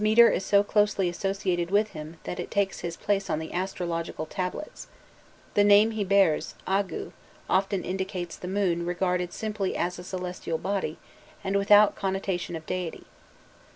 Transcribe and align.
His 0.01 0.05
mitre 0.05 0.31
is 0.31 0.43
so 0.43 0.63
closely 0.63 1.09
associated 1.09 1.69
with 1.69 1.89
him 1.89 2.17
that 2.23 2.39
it 2.39 2.49
takes 2.49 2.79
his 2.79 2.97
place 2.97 3.29
on 3.29 3.37
the 3.37 3.53
astrological 3.53 4.25
tablets; 4.25 4.87
the 5.53 5.63
name 5.63 5.91
he 5.91 6.03
bears 6.03 6.55
"agu" 6.67 7.11
often 7.47 7.83
indicates 7.83 8.35
the 8.35 8.47
moon 8.47 8.83
regarded 8.87 9.31
simply 9.31 9.75
as 9.77 9.99
a 9.99 10.03
celestial 10.03 10.57
body 10.57 10.97
and 11.43 11.55
without 11.55 11.93
connotation 11.95 12.55
of 12.55 12.65
deity. 12.65 13.05